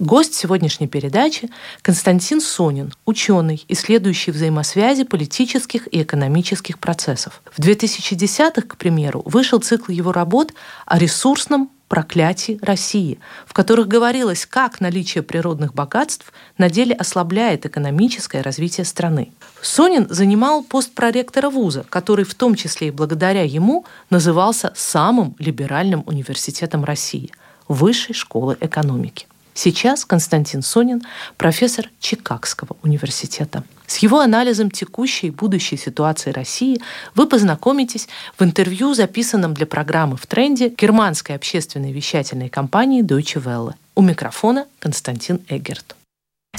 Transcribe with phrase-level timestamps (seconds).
[0.00, 1.50] Гость сегодняшней передачи–
[1.82, 7.42] Константин Сонин, ученый, исследующий взаимосвязи политических и экономических процессов.
[7.54, 10.54] В 2010-х, к примеру, вышел цикл его работ
[10.86, 18.40] о ресурсном проклятий России, в которых говорилось, как наличие природных богатств на деле ослабляет экономическое
[18.40, 19.32] развитие страны.
[19.60, 26.04] Сонин занимал пост проректора вуза, который в том числе и благодаря ему назывался самым либеральным
[26.06, 27.30] университетом России–
[27.70, 29.28] Высшей школы экономики.
[29.54, 31.02] Сейчас Константин Сонин–
[31.36, 33.64] профессор Чикагского университета.
[33.86, 36.80] С его анализом текущей и будущей ситуации России
[37.16, 38.08] вы познакомитесь
[38.38, 43.74] в интервью, записанном для программы «В тренде» германской общественной вещательной компании Deutsche Welle.
[43.96, 45.96] У микрофона Константин Эгерт.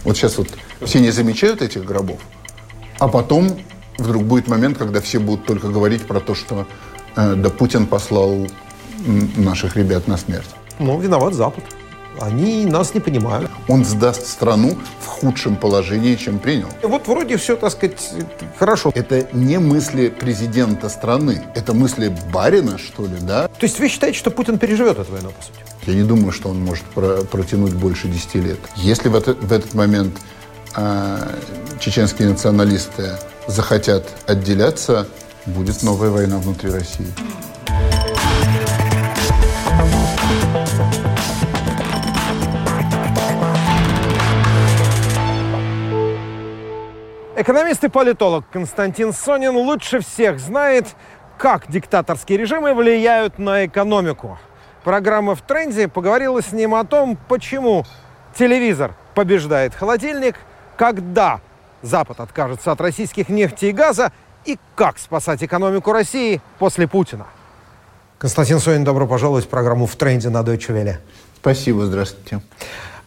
[0.03, 0.49] Вот сейчас вот
[0.81, 2.19] все не замечают этих гробов,
[2.99, 3.57] а потом
[3.97, 6.67] вдруг будет момент, когда все будут только говорить про то, что
[7.15, 8.47] э, да Путин послал
[9.37, 10.49] наших ребят на смерть.
[10.79, 11.63] Ну, виноват Запад.
[12.21, 13.49] Они нас не понимают.
[13.67, 16.67] Он сдаст страну в худшем положении, чем принял.
[16.83, 17.97] Вот вроде все, так сказать,
[18.59, 18.91] хорошо.
[18.93, 23.47] Это не мысли президента страны, это мысли барина, что ли, да?
[23.47, 25.59] То есть вы считаете, что Путин переживет эту войну, по сути?
[25.87, 28.59] Я не думаю, что он может про протянуть больше 10 лет.
[28.75, 30.15] Если в, это, в этот момент
[30.75, 31.39] э,
[31.79, 35.07] чеченские националисты захотят отделяться,
[35.47, 37.07] будет новая война внутри России.
[47.41, 50.85] Экономист и политолог Константин Сонин лучше всех знает,
[51.39, 54.37] как диктаторские режимы влияют на экономику.
[54.83, 57.83] Программа «В тренде» поговорила с ним о том, почему
[58.37, 60.35] телевизор побеждает холодильник,
[60.77, 61.41] когда
[61.81, 64.11] Запад откажется от российских нефти и газа
[64.45, 67.25] и как спасать экономику России после Путина.
[68.19, 70.97] Константин Сонин, добро пожаловать в программу «В тренде» на Deutsche Welle.
[71.37, 72.41] Спасибо, здравствуйте.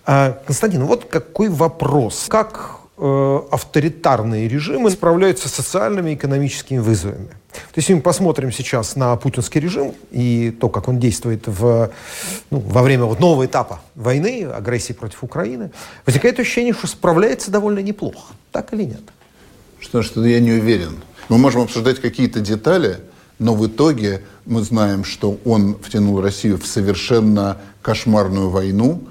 [0.04, 2.26] А, Константин, вот какой вопрос.
[2.28, 7.28] Как авторитарные режимы справляются с социальными и экономическими вызовами.
[7.28, 11.90] То есть, если мы посмотрим сейчас на путинский режим и то, как он действует в,
[12.50, 15.70] ну, во время вот нового этапа войны, агрессии против Украины,
[16.06, 18.32] возникает ощущение, что справляется довольно неплохо.
[18.52, 19.02] Так или нет?
[19.80, 21.02] Что, что я не уверен.
[21.28, 23.00] Мы можем обсуждать какие-то детали,
[23.38, 29.02] но в итоге мы знаем, что он втянул Россию в совершенно кошмарную войну.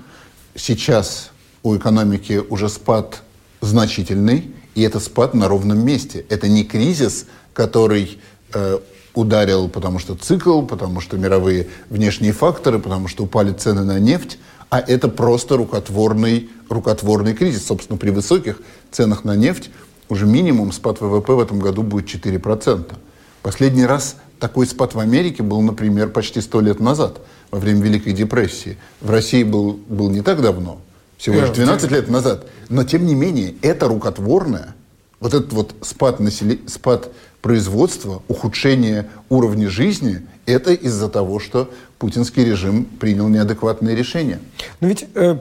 [0.56, 1.32] Сейчас
[1.64, 3.22] у экономики уже спад
[3.64, 6.26] значительный, и это спад на ровном месте.
[6.30, 8.20] Это не кризис, который
[8.54, 8.80] э,
[9.14, 14.38] ударил, потому что цикл, потому что мировые внешние факторы, потому что упали цены на нефть,
[14.70, 17.66] а это просто рукотворный, рукотворный кризис.
[17.66, 18.60] Собственно, при высоких
[18.92, 19.70] ценах на нефть
[20.10, 22.94] уже минимум спад ВВП в этом году будет 4%.
[23.44, 27.20] Последний раз такой спад в Америке был, например, почти 100 лет назад,
[27.52, 28.78] во время Великой депрессии.
[29.00, 30.82] В России был, был не так давно,
[31.24, 32.48] всего лишь 12 лет назад.
[32.68, 34.76] Но, тем не менее, это рукотворное,
[35.22, 36.60] вот этот вот спад, насели...
[36.68, 44.40] спад производства, ухудшение уровня жизни, это из-за того, что путинский режим принял неадекватные решения.
[44.82, 45.38] Но ведь, э,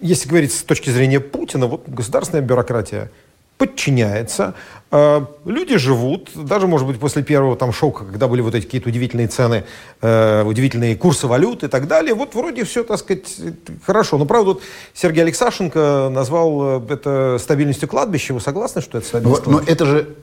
[0.00, 3.10] если говорить с точки зрения Путина, вот государственная бюрократия–
[3.58, 4.54] подчиняется.
[4.90, 8.88] Э, люди живут, даже, может быть, после первого там шока, когда были вот эти какие-то
[8.88, 9.64] удивительные цены,
[10.00, 13.40] э, удивительные курсы валют и так далее, вот вроде все, так сказать,
[13.84, 14.18] хорошо.
[14.18, 14.62] Но, правда, вот
[14.92, 18.34] Сергей Алексашенко назвал э, это стабильностью кладбища.
[18.34, 20.14] Вы согласны, что это стабильность но, но это же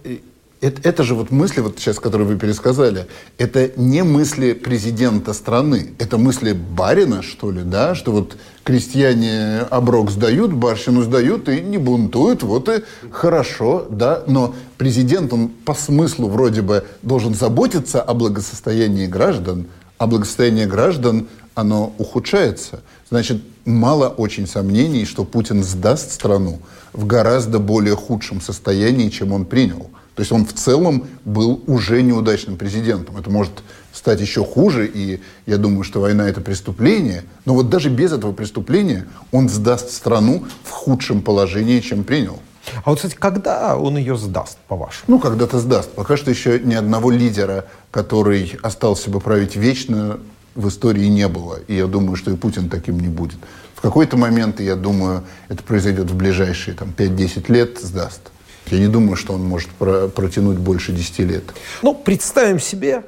[0.61, 3.07] это, это же вот мысли, вот сейчас, которые вы пересказали,
[3.39, 10.11] это не мысли президента страны, это мысли барина, что ли, да, что вот крестьяне оброк
[10.11, 16.29] сдают, барщину сдают и не бунтуют, вот и хорошо, да, но президент, он по смыслу
[16.29, 19.65] вроде бы должен заботиться о благосостоянии граждан,
[19.97, 22.81] а благосостояние граждан, оно ухудшается.
[23.09, 26.59] Значит, мало очень сомнений, что Путин сдаст страну
[26.93, 29.89] в гораздо более худшем состоянии, чем он принял.
[30.15, 33.17] То есть он в целом был уже неудачным президентом.
[33.17, 33.51] Это может
[33.93, 37.23] стать еще хуже, и я думаю, что война это преступление.
[37.45, 42.39] Но вот даже без этого преступления он сдаст страну в худшем положении, чем принял.
[42.83, 45.03] А вот, кстати, когда он ее сдаст, по-вашему?
[45.07, 45.91] Ну, когда-то сдаст.
[45.91, 50.19] Пока что еще ни одного лидера, который остался бы править вечно,
[50.53, 51.59] в истории не было.
[51.67, 53.39] И я думаю, что и Путин таким не будет.
[53.75, 58.21] В какой-то момент, я думаю, это произойдет в ближайшие там, 5-10 лет, сдаст.
[58.67, 61.43] Я не думаю, что он может про протянуть больше 10 лет.
[61.81, 63.03] Ну, представим себе,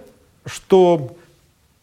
[0.45, 1.15] что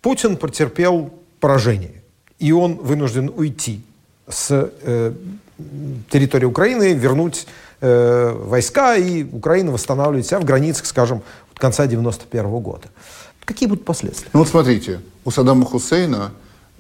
[0.02, 2.02] Путин потерпел поражение,
[2.38, 3.81] и он вынужден уйти
[4.28, 5.12] с э,
[6.11, 7.46] территории Украины, вернуть
[7.81, 11.23] э, войска, и Украина восстанавливает себя в границах, скажем,
[11.61, 12.88] конца 91 -го года.
[13.44, 14.31] Какие будут последствия?
[14.32, 16.32] Ну вот смотрите, у Саддама Хусейна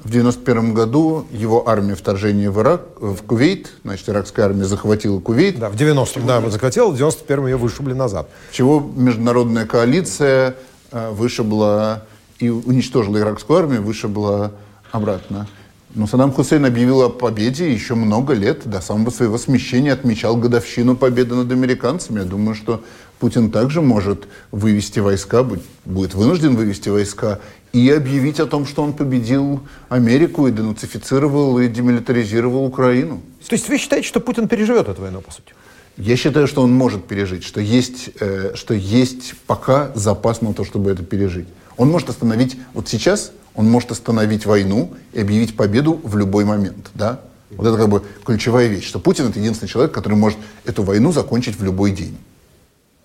[0.02, 5.58] в 91 году его армия вторжения в Ирак, в Кувейт, значит, иракская армия захватила Кувейт.
[5.58, 8.28] Да, в 90-м, да, захватила, в 91-м ее вышибли назад.
[8.50, 10.56] Чего международная коалиция
[10.90, 12.04] э, вышибла
[12.38, 14.52] и уничтожила иракскую армию, вышибла
[14.90, 15.46] обратно.
[15.94, 20.96] Но Саддам Хусейн объявил о победе еще много лет, до самого своего смещения отмечал годовщину
[20.96, 22.20] победы над американцами.
[22.20, 22.82] Я думаю, что
[23.20, 25.46] Путин также может вывести войска,
[25.84, 27.38] будет вынужден вывести войска
[27.72, 33.20] и объявить о том, что он победил Америку и денацифицировал и демилитаризировал Украину.
[33.46, 35.52] То есть вы считаете, что Путин переживет эту войну, по сути?
[35.98, 40.64] Я считаю, что он может пережить, что есть, э, что есть пока запас на то,
[40.64, 41.46] чтобы это пережить.
[41.76, 46.90] Он может остановить, вот сейчас он может остановить войну и объявить победу в любой момент,
[46.94, 47.20] да?
[47.50, 51.12] Вот это как бы ключевая вещь, что Путин это единственный человек, который может эту войну
[51.12, 52.16] закончить в любой день.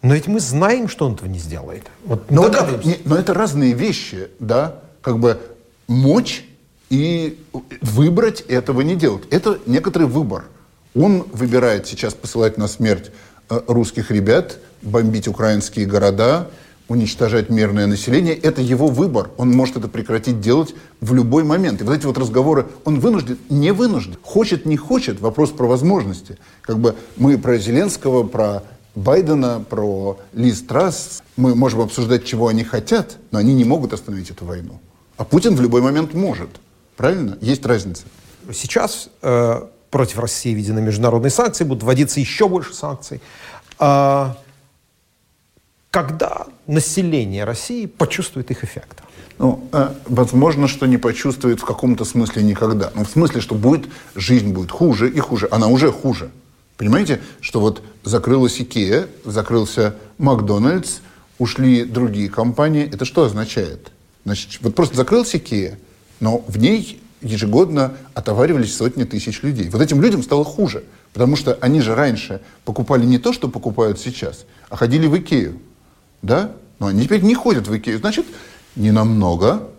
[0.05, 1.87] Но ведь мы знаем, что он этого не сделает.
[2.03, 4.75] Вот но, это, но это разные вещи, да?
[5.01, 5.39] Как бы
[5.87, 6.45] мочь
[6.91, 7.39] и
[7.81, 9.23] выбрать этого не делать.
[9.31, 10.43] Это некоторый выбор.
[10.93, 13.09] Он выбирает сейчас посылать на смерть
[13.49, 16.51] э, русских ребят, бомбить украинские города,
[16.87, 18.35] уничтожать мирное население.
[18.35, 19.31] Это его выбор.
[19.37, 21.81] Он может это прекратить делать в любой момент.
[21.81, 24.17] И вот эти вот разговоры, он вынужден, не вынужден.
[24.21, 26.37] Хочет, не хочет, вопрос про возможности.
[26.61, 28.61] Как бы мы про Зеленского, про
[28.95, 31.21] Байдена, про Лиз Трасс.
[31.37, 34.79] Мы можем обсуждать, чего они хотят, но они не могут остановить эту войну.
[35.17, 36.49] А Путин в любой момент может.
[36.95, 37.37] Правильно?
[37.41, 38.03] Есть разница.
[38.53, 43.21] Сейчас э, против России введены международные санкции, будут вводиться еще больше санкций.
[43.79, 44.37] А,
[45.91, 49.01] когда население России почувствует их эффект?
[49.37, 52.91] Ну, э, возможно, что не почувствует в каком-то смысле никогда.
[52.95, 55.47] Ну, в смысле, что будет, жизнь будет хуже и хуже.
[55.51, 56.29] Она уже хуже.
[56.77, 60.99] Понимаете, что вот закрылась Икея, закрылся Макдональдс,
[61.39, 62.89] ушли другие компании.
[62.91, 63.91] Это что означает?
[64.25, 65.79] Значит, вот просто закрылась Икея,
[66.19, 69.69] но в ней ежегодно отоваривались сотни тысяч людей.
[69.69, 70.83] Вот этим людям стало хуже,
[71.13, 75.59] потому что они же раньше покупали не то, что покупают сейчас, а ходили в Икею.
[76.21, 76.51] Да?
[76.79, 77.99] Но они теперь не ходят в Икею.
[77.99, 78.25] Значит,
[78.75, 79.69] не намного,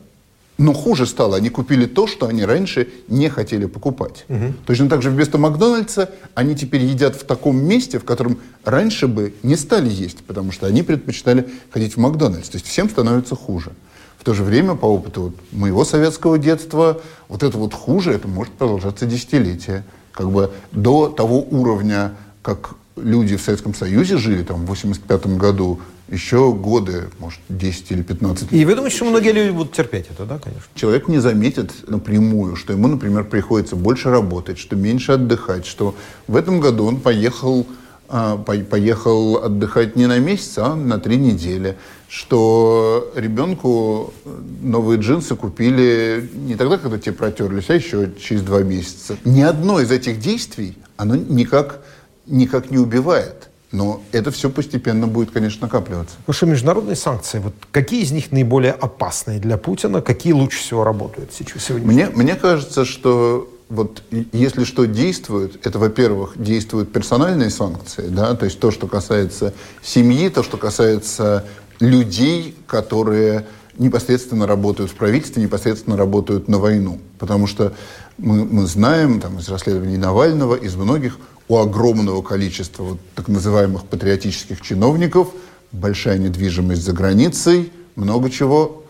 [0.58, 1.37] но хуже стало.
[1.37, 4.25] Они купили то, что они раньше не хотели покупать.
[4.29, 4.55] Угу.
[4.67, 9.35] Точно так же вместо Макдональдса они теперь едят в таком месте, в котором раньше бы
[9.43, 12.49] не стали есть, потому что они предпочитали ходить в Макдональдс.
[12.49, 13.73] То есть всем становится хуже.
[14.19, 18.26] В то же время, по опыту вот моего советского детства, вот это вот хуже, это
[18.26, 19.85] может продолжаться десятилетия.
[20.11, 22.12] Как бы до того уровня,
[22.43, 28.03] как люди в Советском Союзе жили, там, в 85 году, еще годы, может, 10 или
[28.03, 28.61] 15 лет.
[28.61, 30.67] И вы думаете, что многие люди будут терпеть это, да, конечно?
[30.75, 35.95] Человек не заметит напрямую, что ему, например, приходится больше работать, что меньше отдыхать, что
[36.27, 37.67] в этом году он поехал,
[38.09, 41.77] а, поехал отдыхать не на месяц, а на три недели,
[42.09, 44.15] что ребенку
[44.63, 49.17] новые джинсы купили не тогда, когда те протерлись, а еще через два месяца.
[49.25, 51.81] Ни одно из этих действий, оно никак,
[52.26, 53.49] никак не убивает.
[53.73, 56.16] Но это все постепенно будет, конечно, накапливаться.
[56.30, 61.33] Что международные санкции, вот какие из них наиболее опасные для Путина, какие лучше всего работают
[61.33, 61.87] сейчас сегодня?
[61.87, 64.02] Мне, мне кажется, что вот
[64.33, 69.52] если что действует, это, во-первых, действуют персональные санкции, да, то есть то, что касается
[69.83, 71.45] семьи, то, что касается
[71.80, 73.47] людей, которые
[73.78, 77.00] непосредственно работают в правительстве, непосредственно работают на войну.
[77.18, 77.75] Потому что
[78.16, 81.18] мы, мы знаем там, из расследований Навального, из многих,
[81.49, 85.29] у огромного количества вот, так называемых патриотических чиновников
[85.73, 88.85] большая недвижимость за границей, много чего.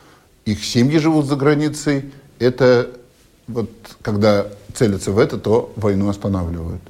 [0.45, 2.13] Их семьи живут за границей.
[2.39, 2.91] Это
[3.49, 3.71] вот
[4.03, 6.83] когда целятся в это, то войну останавливают.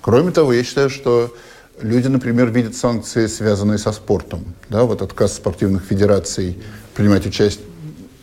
[0.00, 1.34] Кроме того, я считаю, что
[1.80, 4.44] люди, например, видят санкции, связанные со спортом.
[4.68, 6.58] Да, вот отказ спортивных федераций
[6.94, 7.66] принимать участие,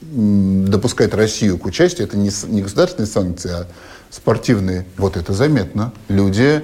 [0.01, 3.67] допускать Россию к участию, это не, не государственные санкции, а
[4.09, 4.85] спортивные.
[4.97, 5.93] Вот это заметно.
[6.07, 6.63] Люди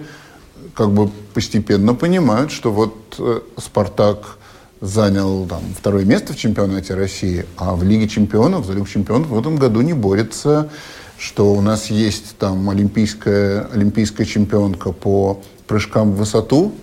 [0.80, 4.38] как бы постепенно понимают, что вот э, «Спартак»
[4.80, 9.38] занял там, второе место в чемпионате России, а в Лиге чемпионов, за Лигу чемпионов в
[9.38, 10.70] этом году не борется,
[11.18, 16.74] что у нас есть там олимпийская, олимпийская чемпионка по прыжкам в высоту,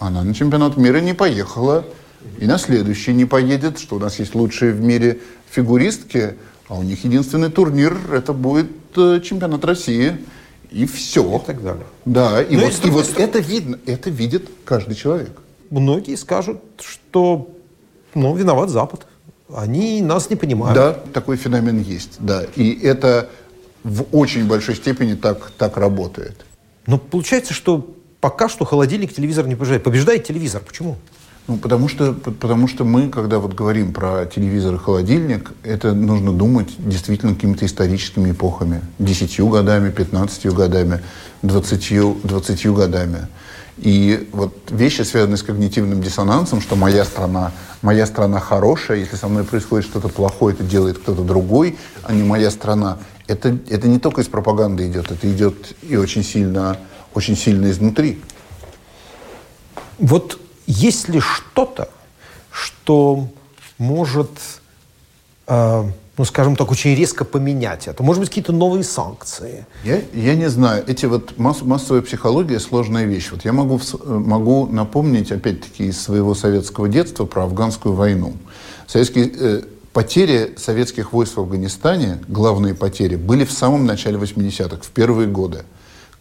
[0.00, 1.84] она на чемпионат мира не поехала,
[2.40, 6.34] и на следующий не поедет, что у нас есть лучшие в мире фигуристки,
[6.66, 10.16] а у них единственный турнир, это будет э, чемпионат России–
[10.76, 11.36] И все.
[11.36, 11.86] И так далее.
[12.04, 15.30] Да, и Ну, и вот, и другой вот это видно, это видит каждый человек.
[15.70, 17.48] Многие скажут, что
[18.14, 19.06] ну, виноват Запад.
[19.48, 20.74] Они нас не понимают.
[20.74, 22.44] Да, такой феномен есть, да.
[22.56, 23.30] И это
[23.84, 26.44] в очень большой степени так, так работает.
[26.86, 29.82] Но получается, что пока что холодильник телевизор не побеждает.
[29.82, 30.62] Побеждает телевизор.
[30.66, 30.96] Почему?
[31.48, 36.32] Ну, потому что, потому что мы, когда вот говорим про телевизор и холодильник, это нужно
[36.32, 38.82] думать действительно какими-то историческими эпохами.
[38.98, 41.02] Десятью годами, пятнадцатью годами,
[41.42, 43.28] двадцатью, двадцатью годами.
[43.78, 49.28] И вот вещи, связанные с когнитивным диссонансом, что моя страна, моя страна хорошая, если со
[49.28, 52.98] мной происходит что-то плохое, это делает кто-то другой, а не моя страна.
[53.28, 56.78] Это, это не только из пропаганды идет, это идет и очень сильно,
[57.14, 58.20] очень сильно изнутри.
[59.98, 61.88] Вот есть ли что-то,
[62.50, 63.28] что
[63.78, 64.30] может,
[65.46, 65.84] э,
[66.18, 68.02] ну, скажем так, очень резко поменять это?
[68.02, 69.66] Может быть, какие-то новые санкции?
[69.84, 70.84] Я, я не знаю.
[70.86, 73.28] Эти вот масс- массовая психология сложная вещь.
[73.30, 78.34] Вот я могу, э, могу напомнить, опять-таки, из своего советского детства про афганскую войну.
[78.86, 84.90] Советские, э, потери советских войск в Афганистане, главные потери, были в самом начале 80-х, в
[84.90, 85.64] первые годы.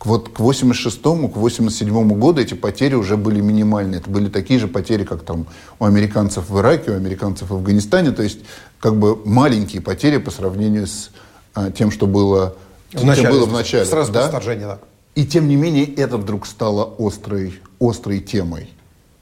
[0.05, 3.99] Вот, к 86-му, к 87-му году эти потери уже были минимальные.
[3.99, 5.47] Это были такие же потери, как там
[5.79, 8.11] у американцев в Ираке, у американцев в Афганистане.
[8.11, 8.39] То есть
[8.79, 11.09] как бы маленькие потери по сравнению с
[11.55, 12.55] а, тем, что было
[12.93, 13.85] В начале, было в начале.
[13.85, 14.27] Сразу да?
[14.27, 14.79] вторжения, да.
[15.15, 18.69] И тем не менее это вдруг стало острой, острой темой.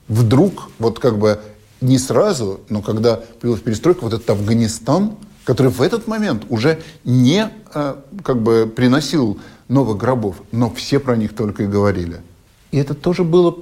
[0.10, 1.40] Вдруг, вот как бы
[1.80, 7.50] не сразу, но когда появилась перестройка, вот этот Афганистан, который в этот момент уже не
[7.74, 12.22] э, как бы приносил новых гробов, но все про них только и говорили.
[12.72, 13.58] И это тоже было,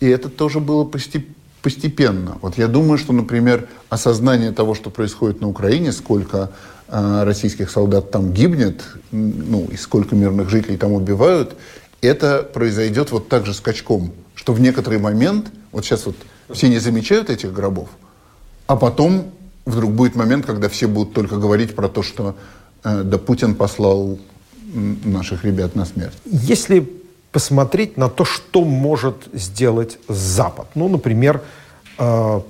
[0.00, 1.32] и это тоже было постеп-
[1.62, 2.38] постепенно.
[2.40, 6.50] Вот я думаю, что, например, осознание того, что происходит на Украине, сколько
[6.88, 11.56] э, российских солдат там гибнет, ну и сколько мирных жителей там убивают,
[12.00, 16.16] это произойдет вот так же скачком, что в некоторый момент, вот сейчас вот
[16.50, 17.88] все не замечают этих гробов,
[18.66, 19.32] а потом
[19.64, 22.34] вдруг будет момент, когда все будут только говорить про то, что
[22.84, 24.18] э, да Путин послал
[25.04, 26.16] наших ребят на смерть.
[26.24, 26.90] Если
[27.30, 31.42] посмотреть на то, что может сделать Запад, ну, например,
[31.98, 32.40] э,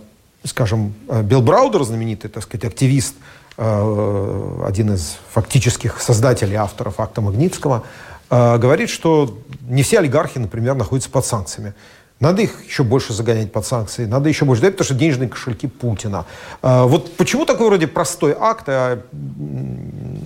[0.44, 3.14] скажем, э, Билл Браудер, знаменитый, так сказать, активист,
[3.56, 7.84] э, один из фактических создателей, авторов акта Магнитского,
[8.30, 9.38] э, говорит, что
[9.68, 11.74] не все олигархи, например, находятся под санкциями.
[12.22, 15.66] Надо их еще больше загонять под санкции, надо еще больше дать, потому что денежные кошельки
[15.66, 16.24] Путина.
[16.62, 19.02] Э, Вот почему такой вроде простой акт, а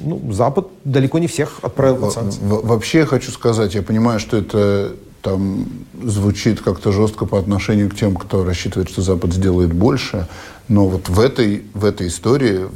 [0.05, 2.41] ну, Запад далеко не всех отправил под санкции?
[2.43, 5.65] Вообще я хочу сказать, я понимаю, что это там
[6.03, 10.29] звучит как-то жестко по отношению к тем, кто рассчитывает, что Запад сделает больше,
[10.69, 12.67] но вот в этой, в этой истории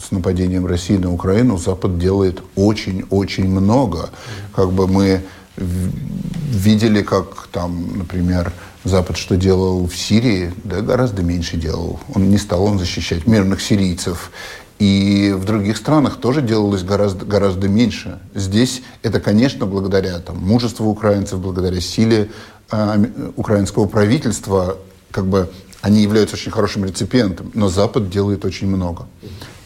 [0.00, 4.10] с нападением России на Украину Запад делает очень-очень много.
[4.54, 5.22] Как бы мы
[5.58, 8.52] видели, как там, например,
[8.84, 12.00] Запад что делал в Сирии, да гораздо меньше делал.
[12.14, 14.30] Он не стал он защищать мирных сирийцев.
[14.78, 18.20] И в других странах тоже делалось гораздо, гораздо меньше.
[18.34, 22.30] Здесь это, конечно, благодаря там, мужеству украинцев, благодаря силе
[22.70, 24.78] ами- украинского правительства,
[25.10, 25.50] как бы
[25.80, 29.06] они являются очень хорошим реципиентом, но Запад делает очень много.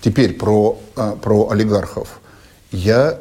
[0.01, 2.21] Теперь про, а, про олигархов.
[2.71, 3.21] Я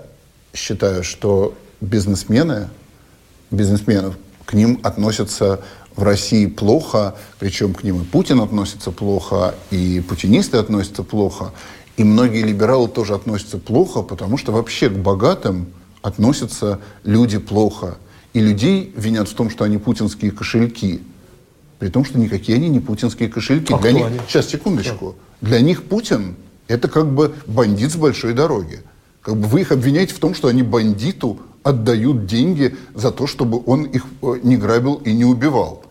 [0.54, 2.70] считаю, что бизнесмены,
[3.50, 5.62] бизнесменов, к ним относятся
[5.96, 11.52] в России плохо, причем к ним и Путин относится плохо, и путинисты относятся плохо,
[11.98, 15.68] и многие либералы тоже относятся плохо, потому что вообще к богатым
[16.02, 17.98] относятся люди плохо.
[18.34, 21.02] И людей винят в том, что они путинские кошельки.
[21.80, 23.74] При том, что никакие они не путинские кошельки.
[23.74, 24.20] А Для них, они?
[24.28, 25.16] сейчас, секундочку.
[25.42, 26.36] Для них Путин
[26.68, 28.82] это как бы бандит с большой дороги.
[29.22, 33.62] Как бы вы их обвиняете в том, что они бандиту отдают деньги за то, чтобы
[33.66, 35.84] он их э, не грабил и не убивал.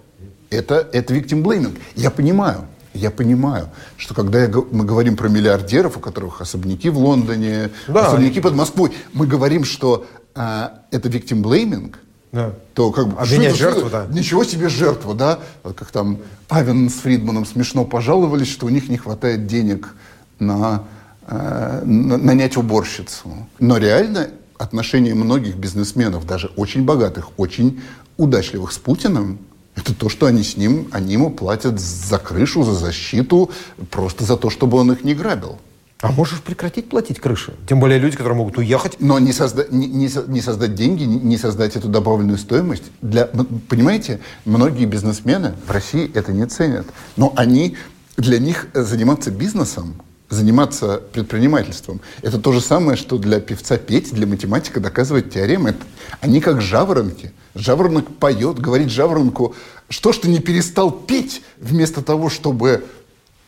[0.51, 1.79] Это, это victim blaming.
[1.95, 6.99] Я понимаю, я понимаю, что когда я мы говорим про миллиардеров, у которых особняки в
[6.99, 11.95] Лондоне, Да, особняки под Москвой, мы говорим, что а, это victim blaming,
[12.33, 12.53] Да.
[12.75, 13.17] то как бы...
[13.17, 14.13] Обвинять что это, жертву, что да.
[14.13, 15.39] Ничего себе жертва, да?
[15.63, 16.19] Как там
[16.49, 19.95] Павин с Фридманом смешно пожаловались, что у них не хватает денег
[20.41, 20.83] на,
[21.31, 23.29] э, на- нанять уборщицу.
[23.59, 27.81] Но реально отношения многих бизнесменов, даже очень богатых, очень
[28.19, 29.39] удачливых с Путиным,
[29.77, 33.51] это то, что они с ним, они ему платят за крышу, за защиту,
[33.91, 35.59] просто за то, чтобы он их не грабил.
[36.03, 37.55] А можешь прекратить платить крыши?
[37.69, 38.97] Тем более люди, которые могут уехать.
[39.01, 42.85] Но не, созда- не- не не создать деньги, не- не создать эту добавленную стоимость.
[43.03, 43.27] Для,
[43.69, 46.87] понимаете, многие бизнесмены в России это не ценят.
[47.17, 47.77] Но они,
[48.17, 49.95] для них заниматься бизнесом
[50.31, 52.01] заниматься предпринимательством.
[52.23, 55.71] Это то же самое, что для певца петь, для математика доказывать теоремы.
[55.71, 55.85] Это,
[56.21, 57.33] они как жаворонки.
[57.57, 59.55] Жаворонок поет, говорит жаворонку,
[59.89, 62.85] что ж ты не перестал петь вместо того, чтобы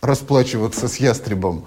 [0.01, 1.65] расплачиваться с ястребом.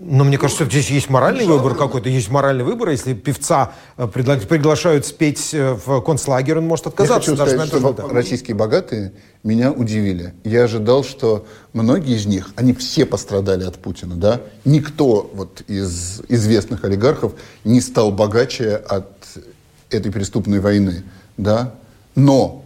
[0.00, 2.08] Но мне кажется, здесь есть моральный выбор какой-то.
[2.08, 2.90] Есть моральный выбор.
[2.90, 7.32] Если певца э, пригла- приглашают спеть э, в концлагерь, он может отказаться.
[7.32, 9.12] Я хочу сказать, что это российские богатые
[9.42, 10.34] меня удивили.
[10.44, 14.40] Я ожидал, что многие из них, они все пострадали от Путина, да?
[14.64, 17.32] Никто вот из известных олигархов
[17.64, 19.10] не стал богаче от
[19.90, 21.02] этой преступной войны,
[21.36, 21.74] да?
[22.14, 22.62] Но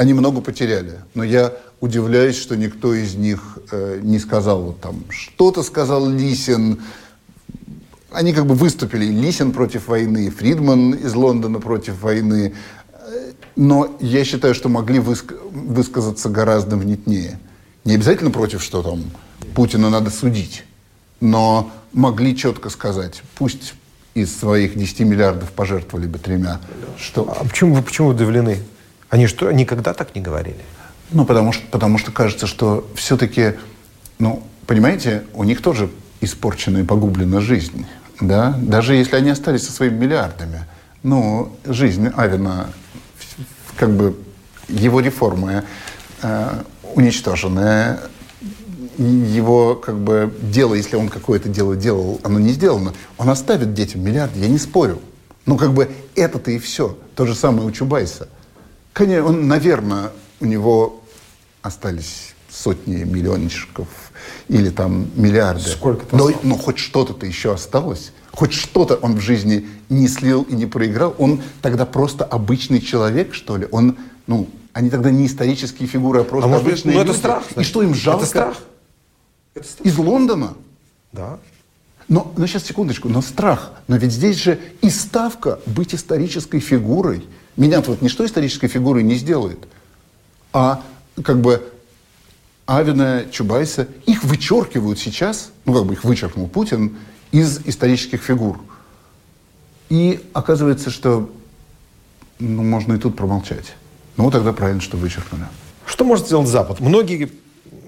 [0.00, 1.00] они много потеряли.
[1.14, 6.80] Но я удивляюсь, что никто из них э, не сказал вот там что-то сказал Лисин.
[8.10, 9.04] Они как бы выступили.
[9.04, 12.54] Лисин против войны, Фридман из Лондона против войны.
[12.94, 17.38] Э, Но я считаю, что могли выск- высказаться гораздо внятнее.
[17.84, 19.04] Не обязательно против, что там
[19.54, 20.64] Путина надо судить.
[21.20, 23.74] Но могли четко сказать, пусть
[24.14, 26.58] из своих 10 миллиардов пожертвовали бы тремя.
[26.96, 28.56] Что, А почему вы почему удивлены?
[29.10, 30.60] Они что, никогда так не говорили?
[31.10, 33.54] Ну, потому что, потому что кажется, что все-таки,
[34.20, 35.90] ну, понимаете, у них тоже
[36.20, 37.86] испорчена и погублена жизнь,
[38.20, 38.56] да?
[38.62, 40.66] Даже если они остались со своими миллиардами.
[41.02, 42.68] Ну, жизнь Авина,
[43.76, 44.16] как бы,
[44.68, 45.64] его реформы
[46.22, 46.62] э,
[46.94, 47.98] уничтожены,
[48.98, 54.04] его, как бы, дело, если он какое-то дело делал, оно не сделано, он оставит детям
[54.04, 55.00] миллиарды, я не спорю.
[55.46, 56.96] Ну, как бы, это-то и все.
[57.16, 58.28] То же самое у Чубайса.
[58.92, 61.00] Конечно, он, наверное, у него
[61.62, 63.88] остались сотни миллиончиков
[64.48, 65.68] или там миллиарды.
[65.68, 66.44] Сколько-то но, осталось.
[66.44, 68.12] но хоть что-то-то еще осталось.
[68.32, 71.14] Хоть что-то он в жизни не слил и не проиграл.
[71.18, 73.68] Он тогда просто обычный человек, что ли?
[73.70, 77.18] Он, ну, они тогда не исторические фигуры, а просто может быть, обычные ну, это люди.
[77.18, 77.70] страх, И значит.
[77.70, 78.26] что им Это жалко?
[78.26, 78.56] страх.
[79.82, 80.54] Из Лондона?
[81.12, 81.38] Да.
[82.08, 83.72] Но, но сейчас, секундочку, но страх.
[83.88, 87.24] Но ведь здесь же и ставка быть исторической фигурой.
[87.56, 89.58] Меня вот ничто исторической фигурой не сделает.
[90.52, 90.82] А
[91.22, 91.62] как бы
[92.66, 96.96] Авина, Чубайса, их вычеркивают сейчас, ну как бы их вычеркнул Путин,
[97.32, 98.60] из исторических фигур.
[99.88, 101.30] И оказывается, что
[102.38, 103.74] ну, можно и тут промолчать.
[104.16, 105.44] Ну, тогда правильно, что вычеркнули.
[105.86, 106.80] Что может сделать Запад?
[106.80, 107.30] Многие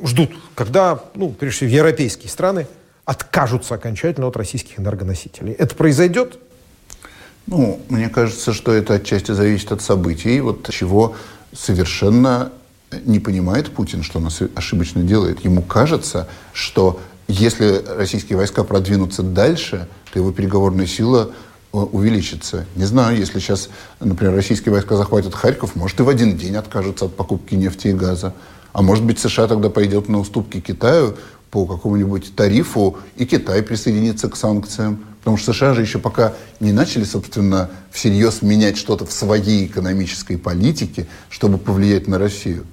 [0.04, 2.66] ждут, когда, ну, прежде всего, европейские страны
[3.04, 5.52] откажутся окончательно от российских энергоносителей.
[5.52, 6.38] Это произойдет?
[7.46, 11.16] Ну, мне кажется, что это отчасти зависит от событий, вот чего
[11.52, 12.52] совершенно
[13.04, 15.44] не понимает Путин, что он ошибочно делает.
[15.44, 21.30] Ему кажется, что если российские войска продвинутся дальше, то его переговорная сила
[21.72, 22.66] э, увеличится.
[22.76, 27.06] Не знаю, если сейчас, например, российские войска захватят Харьков, может и в один день откажутся
[27.06, 28.34] от покупки нефти и газа.
[28.72, 31.16] А может быть, США тогда пойдет на уступки Китаю
[31.52, 35.04] по какому-нибудь тарифу, и Китай присоединится к санкциям.
[35.18, 40.38] Потому что США же еще пока не начали, собственно, всерьез менять что-то в своей экономической
[40.38, 42.64] политике, чтобы повлиять на Россию.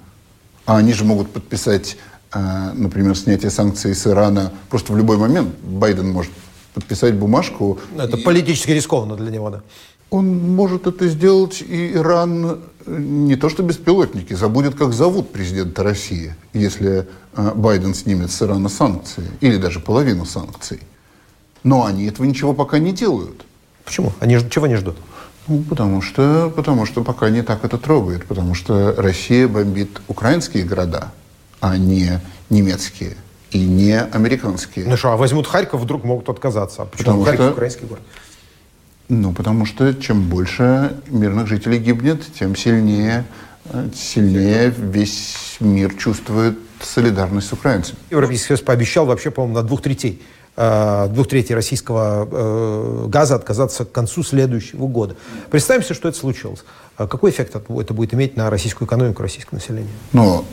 [0.64, 1.98] А они же могут подписать,
[2.32, 5.54] э, например, снятие санкций с Ирана просто в любой момент.
[5.62, 6.32] Байден может
[6.72, 7.78] подписать бумажку.
[7.98, 9.60] Это и- политически рискованно для него, да.
[10.10, 15.84] Он может это сделать, и Иран э, не то что беспилотники, забудет, как зовут президента
[15.84, 20.80] России, если э, Байден снимет с Ирана санкции, или даже половину санкций.
[21.62, 23.44] Но они этого ничего пока не делают.
[23.84, 24.12] Почему?
[24.18, 24.96] Они чего не ждут?
[25.46, 30.64] Ну, потому что, потому что пока не так это трогает, потому что Россия бомбит украинские
[30.64, 31.12] города,
[31.60, 32.20] а не
[32.50, 33.16] немецкие
[33.52, 34.86] и не американские.
[34.86, 36.82] Ну что, а возьмут Харьков, вдруг могут отказаться.
[36.82, 38.02] А почему Потому Харьков что- украинский город?
[39.10, 43.24] Ну, потому что чем больше мирных жителей гибнет, тем сильнее,
[43.64, 47.98] э, сильнее весь мир чувствует солидарность с украинцами.
[48.10, 50.22] Европейский Союз пообещал вообще, по-моему, на двух третей,
[50.56, 55.16] э, двух третей российского э, газа отказаться к концу следующего года.
[55.50, 56.62] Представим себе, что это случилось.
[56.96, 59.90] Какой эффект это будет иметь на российскую экономику, российское население?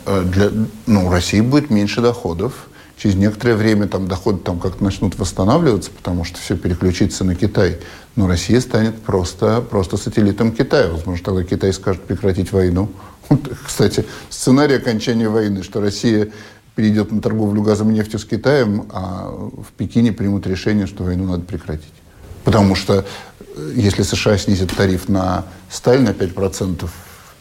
[0.04, 0.50] Э, для,
[0.86, 2.66] ну, у России будет меньше доходов.
[2.98, 7.78] Через некоторое время там доходы там как-то начнут восстанавливаться, потому что все переключится на Китай.
[8.16, 10.88] Но Россия станет просто, просто сателлитом Китая.
[10.88, 12.90] Возможно, тогда Китай скажет прекратить войну.
[13.66, 16.30] Кстати, сценарий окончания войны, что Россия
[16.74, 21.24] перейдет на торговлю газом и нефтью с Китаем, а в Пекине примут решение, что войну
[21.24, 21.94] надо прекратить.
[22.42, 23.04] Потому что
[23.56, 26.88] э, если США снизят тариф на сталь на 5%,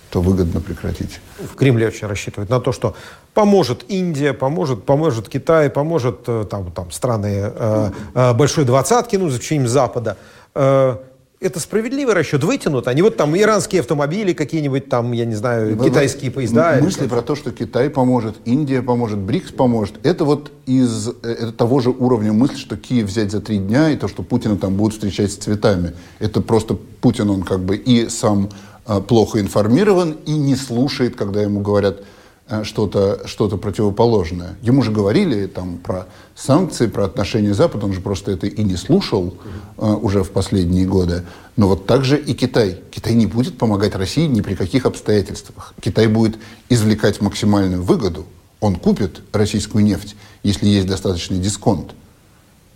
[0.10, 1.20] то выгодно прекратить.
[1.39, 2.96] В Кремле очень рассчитывают на то, что
[3.34, 9.30] поможет Индия, поможет, поможет Китай, поможет э, там, там, страны э, э, Большой Двадцатки, ну,
[9.30, 10.17] за исключением Запада.
[10.56, 10.98] Э,
[11.39, 12.88] это справедливый расчет, вытянут.
[12.88, 16.80] Они вот там иранские автомобили какие-нибудь, там, я не знаю, китайские поезда.
[16.82, 21.52] Мысли про то, что Китай поможет, Индия поможет, БРИКС поможет, это вот из э, это
[21.52, 24.76] того же уровня мысли, что Киев взять за три дня, и то, что Путина там
[24.76, 25.93] будут встречать с цветами.
[26.20, 28.50] Это просто Путин, он как бы и сам
[29.08, 32.02] плохо информирован, и не слушает, когда ему говорят,
[32.50, 34.56] Э, что-то что противоположное.
[34.62, 38.78] Ему же говорили там, про санкции, про отношения Запада, он же просто это и не
[38.78, 39.36] слушал
[39.78, 41.23] э, уже в последние годы.
[41.58, 42.80] Но вот так же и Китай.
[42.89, 45.73] Китай не будет помогать России ни при каких обстоятельствах.
[45.82, 46.38] Китай будет
[46.69, 48.26] извлекать максимальную выгоду.
[48.62, 51.91] Он купит российскую нефть, если есть достаточный дисконт.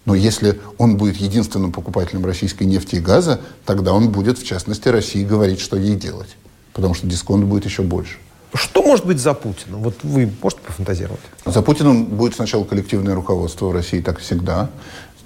[0.06, 4.88] Но если он будет единственным покупателем российской нефти и газа, тогда он будет, в частности,
[4.88, 6.36] России говорить, что ей делать.
[6.74, 8.18] Потому что дисконт будет еще больше.
[8.54, 9.82] Что может быть за Путиным?
[9.82, 11.22] Вот вы можете пофантазировать?
[11.46, 14.70] За Путиным будет сначала коллективное руководство в России, так всегда.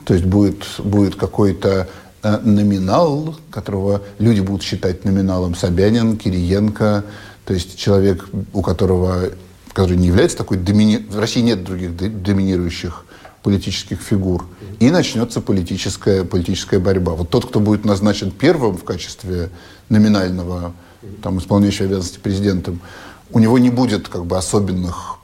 [0.03, 1.88] То есть будет, будет какой-то
[2.21, 7.03] э, номинал, которого люди будут считать номиналом Собянин, Кириенко,
[7.45, 9.29] то есть человек, у которого,
[9.73, 11.05] который не является такой домини...
[11.09, 13.05] В России нет других доминирующих
[13.45, 14.47] политических фигур.
[14.79, 17.13] И начнется политическая, политическая борьба.
[17.13, 19.51] Вот тот, кто будет назначен первым в качестве
[19.88, 20.73] номинального
[21.21, 22.81] там, исполняющего обязанности президентом,
[23.29, 25.17] у него не будет как бы особенных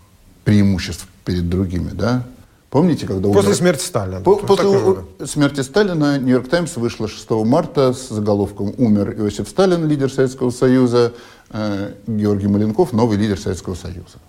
[0.44, 2.24] преимуществ перед другими, да?
[2.70, 3.58] Помните, когда После умер...
[3.58, 4.22] смерти Сталина.
[4.22, 5.26] По, после у...
[5.26, 11.14] смерти Сталина Нью-Йорк Таймс вышла 6 марта с заголовком «Умер Иосиф Сталин, лидер Советского Союза,
[11.50, 14.20] э, Георгий Маленков, новый лидер Советского Союза».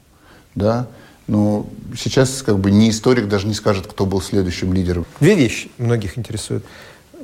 [0.54, 0.86] Да?
[1.32, 1.64] Но
[1.96, 5.06] сейчас как бы ни историк даже не скажет, кто был следующим лидером.
[5.18, 6.62] Две вещи многих интересуют.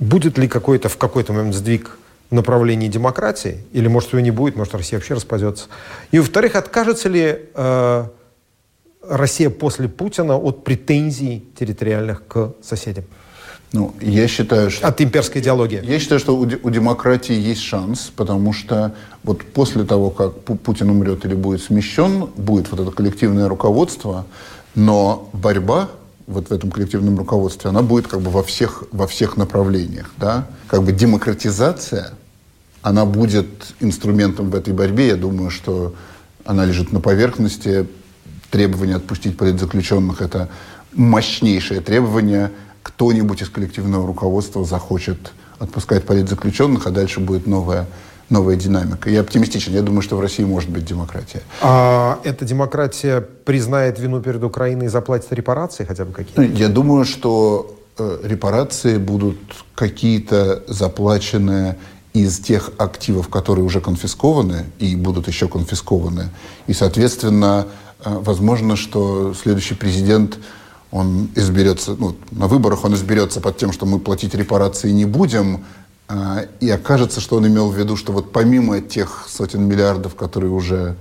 [0.00, 1.98] Будет ли какой-то в какой-то момент сдвиг
[2.30, 5.66] направлении демократии, или, может, его не будет, может, Россия вообще распадется.
[6.10, 8.04] И, во-вторых, откажется ли э,
[9.06, 13.04] Россия после Путина от претензий территориальных к соседям?
[13.72, 14.86] Ну, я считаю, что...
[14.86, 15.80] От имперской идеологии.
[15.84, 20.88] Я считаю, что у, у демократии есть шанс, потому что вот после того, как Путин
[20.90, 24.24] умрет или будет смещен, будет вот это коллективное руководство,
[24.74, 25.90] но борьба
[26.26, 30.12] вот в этом коллективном руководстве, она будет как бы во всех, во всех направлениях.
[30.18, 30.46] Да?
[30.68, 32.12] Как бы демократизация,
[32.82, 33.48] она будет
[33.80, 35.08] инструментом в этой борьбе.
[35.08, 35.94] Я думаю, что
[36.44, 37.86] она лежит на поверхности.
[38.50, 40.48] Требование отпустить политзаключенных– это
[40.94, 42.50] мощнейшее требование.
[42.88, 47.86] Кто-нибудь из коллективного руководства захочет отпускать политзаключенных, а дальше будет новая
[48.30, 49.08] новая динамика.
[49.08, 49.72] Я оптимистичен.
[49.72, 51.42] Я думаю, что в России может быть демократия.
[51.62, 56.42] А эта демократия признает вину перед Украиной и заплатит репарации хотя бы какие-то?
[56.42, 59.38] Ну, я думаю, что э, репарации будут
[59.74, 61.78] какие-то заплаченные
[62.12, 66.28] из тех активов, которые уже конфискованы и будут еще конфискованы.
[66.66, 67.66] И, соответственно,
[68.04, 70.38] э, возможно, что следующий президент
[70.90, 75.64] он изберется, ну, на выборах он изберется под тем, что мы платить репарации не будем,
[76.08, 80.50] а, и окажется, что он имел в виду, что вот помимо тех сотен миллиардов, которые
[80.50, 80.96] уже...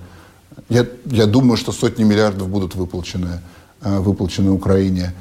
[0.70, 3.42] Я, я думаю, что сотни миллиардов будут выплачены,
[3.82, 5.14] а, выплачены Украине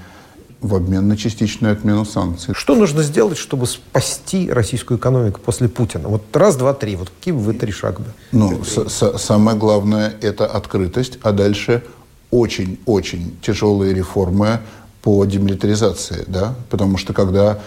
[0.60, 2.54] в обмен на частичную отмену санкций.
[2.56, 6.08] Что нужно сделать, чтобы спасти российскую экономику после Путина?
[6.08, 6.96] Вот раз, два, три.
[6.96, 8.12] Вот какие вы три шага бы?
[8.32, 11.84] Ну, с -с самое главное– это открытость, а дальше
[12.30, 14.60] очень-очень тяжелые реформы
[15.02, 17.60] по демилитаризации, да, потому что когда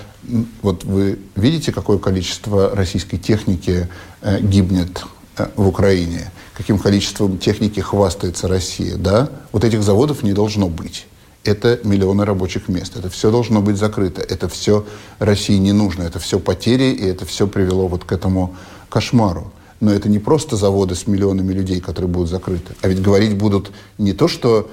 [0.61, 3.87] вот вы видите, какое количество российской техники
[4.21, 5.03] э, гибнет
[5.37, 11.07] э, в Украине, каким количеством техники хвастается Россия, да, вот этих заводов не должно быть.
[11.45, 12.97] Это миллионы рабочих мест.
[12.97, 14.21] Это все должно быть закрыто.
[14.21, 14.85] Это все
[15.19, 16.03] России не нужно.
[16.03, 18.57] Это все потери, и это все привело вот к этому
[18.89, 19.53] кошмару.
[19.79, 22.75] Но это не просто заводы с миллионами людей, которые будут закрыты.
[22.81, 24.69] А ведь говорить будут не то, что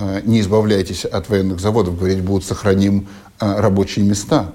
[0.00, 3.06] Э, не избавляйтесь от военных заводов, говорить будут, сохраним
[3.38, 4.52] э, рабочие места.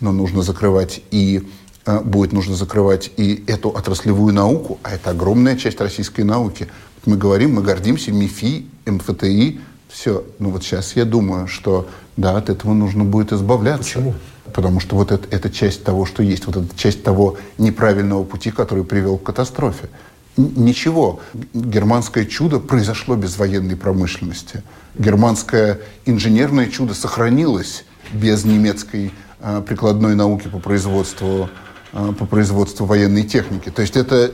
[0.00, 1.48] Но нужно закрывать и
[1.86, 6.68] э, будет нужно закрывать и эту отраслевую науку, а это огромная часть российской науки.
[7.06, 10.24] Мы говорим, мы гордимся МИФИ, МФТИ, все.
[10.38, 13.94] Но вот сейчас я думаю, что да, от этого нужно будет избавляться.
[13.94, 14.14] Почему?
[14.52, 18.50] Потому что вот это, это часть того, что есть, вот это часть того неправильного пути,
[18.50, 19.88] который привел к катастрофе.
[20.36, 21.20] Ничего.
[21.52, 24.62] Германское чудо произошло без военной промышленности.
[24.96, 31.50] Германское инженерное чудо сохранилось без немецкой э, прикладной науки по производству,
[31.92, 33.70] э, по производству военной техники.
[33.70, 34.32] То есть это,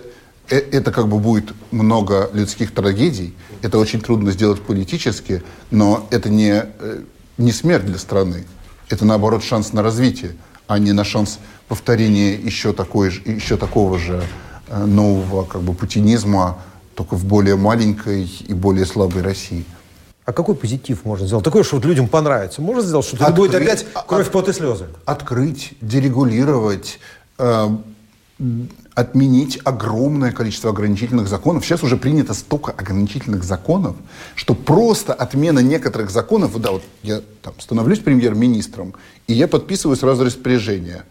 [0.49, 3.35] э, это как бы будет много людских трагедий.
[3.63, 7.03] Это очень трудно сделать политически, но это не, э,
[7.39, 8.45] не смерть для страны.
[8.89, 14.23] Это, наоборот, шанс на развитие, а не на шанс повторения еще, такой, еще такого же
[14.69, 16.59] Э, нового как бы путинизма,
[16.97, 19.65] только в более маленькой и более слабой России.
[20.25, 21.45] А какой позитив можно сделать?
[21.45, 22.61] Такое, что вот людям понравится.
[22.61, 24.87] Можно сделать, что это будет опять кровь, пот и слезы?
[25.05, 26.99] Открыть, дерегулировать,
[27.39, 27.69] э,
[28.95, 31.65] отменить огромное количество ограничительных законов.
[31.65, 33.97] Сейчас уже принято столько ограничительных законов,
[34.35, 38.95] что просто отмена некоторых законов, да, вот я там, становлюсь премьер-министром,
[39.27, 41.05] и я подписываю сразу распоряжение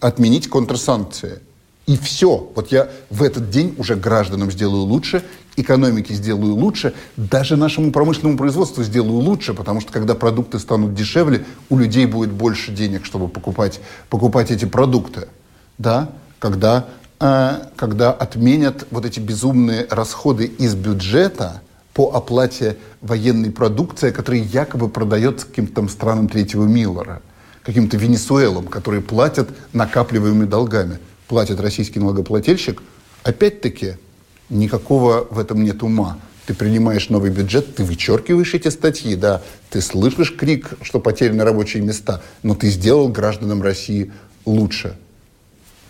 [0.00, 1.40] отменить контрсанкции.
[1.86, 2.52] И все.
[2.54, 5.24] Вот я в этот день уже гражданам сделаю лучше,
[5.56, 11.46] экономике сделаю лучше, даже нашему промышленному производству сделаю лучше, потому что когда продукты станут дешевле,
[11.70, 15.28] у людей будет больше денег, чтобы покупать, покупать эти продукты.
[15.78, 16.10] Да?
[16.38, 16.86] Когда,
[17.20, 21.62] э, когда отменят вот эти безумные расходы из бюджета
[21.94, 27.22] по оплате военной продукции, которая якобы продается каким-то там странам третьего мира,
[27.62, 32.82] каким-то Венесуэлам, которые платят накапливаемыми долгами платит российский налогоплательщик,
[33.22, 33.96] опять-таки
[34.48, 36.18] никакого в этом нет ума.
[36.46, 41.82] Ты принимаешь новый бюджет, ты вычеркиваешь эти статьи, да, ты слышишь крик, что потеряны рабочие
[41.82, 44.10] места, но ты сделал гражданам России
[44.46, 44.96] лучше.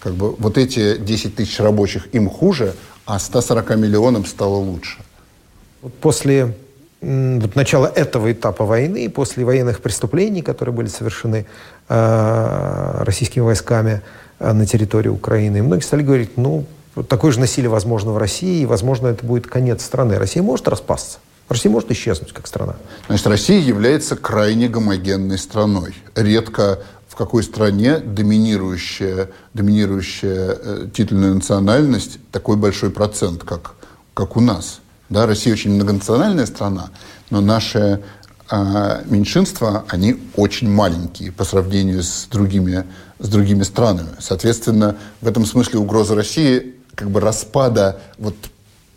[0.01, 2.75] Как бы вот эти 10 тысяч рабочих им хуже,
[3.07, 4.99] а 140 миллионам стало лучше.
[6.01, 6.57] После
[7.01, 11.47] вот начала этого этапа войны, после военных преступлений, которые были совершены
[11.89, 14.03] э, российскими войсками,
[14.41, 15.63] Э, на территории Украины.
[15.63, 16.65] Многие стали говорить, ну,
[17.09, 20.19] такое же насилие возможно в России, и, возможно, это будет конец страны.
[20.19, 21.19] Россия может распасться.
[21.49, 22.77] Россия может исчезнуть как страна.
[23.09, 25.95] Значит, Россия является крайне гомогенной страной.
[26.15, 33.75] Редко в какой стране доминирующая, доминирующая э, титульная национальность такой большой процент, как,
[34.15, 34.81] как у нас.
[35.09, 36.91] Да, Россия очень многонациональная страна,
[37.31, 38.03] но наши
[38.51, 42.85] э, меньшинства, они очень маленькие по сравнению с другими
[43.19, 44.11] с другими странами.
[44.21, 48.35] Соответственно, в этом смысле угрозы России, как бы распада вот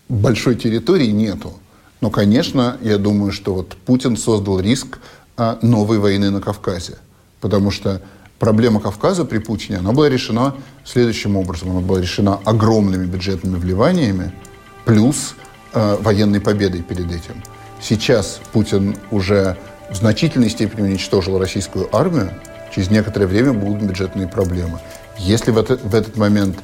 [0.09, 1.53] большой территории нету.
[2.01, 4.99] Но, конечно, я думаю, что вот Путин создал риск
[5.37, 6.97] а, новой войны на Кавказе.
[7.41, 8.01] Потому что
[8.39, 11.71] проблема Кавказа при Путине, она была решена следующим образом.
[11.71, 14.31] Она была решена огромными бюджетными вливаниями
[14.85, 15.35] плюс
[15.73, 17.43] э, военной победой перед этим.
[17.81, 19.57] Сейчас Путин уже
[19.89, 22.31] в значительной степени уничтожил российскую армию,
[22.73, 24.79] через некоторое время будут бюджетные проблемы.
[25.17, 26.57] Если в, это, в этот момент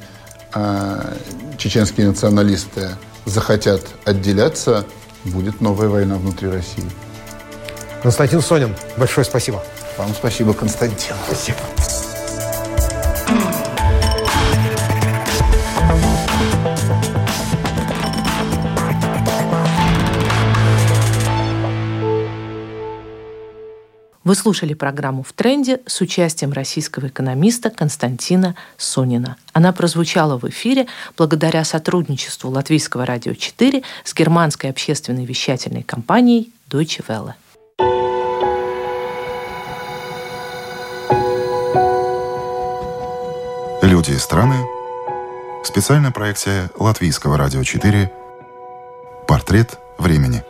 [0.53, 1.13] э,
[1.57, 2.89] чеченские националисты
[3.25, 4.85] захотят отделяться,
[5.25, 6.85] будет новая война внутри России.
[8.01, 9.63] Константин Сонин, большое спасибо.
[9.97, 11.15] Вам спасибо, Константин.
[11.25, 11.57] Спасибо.
[24.23, 29.37] Вы слушали программу «В тренде» с участием российского экономиста Константина Сонина.
[29.53, 37.03] Она прозвучала в эфире благодаря сотрудничеству Латвийского радио 4 с германской общественной вещательной компанией Deutsche
[37.07, 37.35] Welle.
[44.07, 44.55] Люди страны.
[45.65, 48.09] Специальная проекция Латвийского радио 4.
[49.27, 50.43] Портрет времени.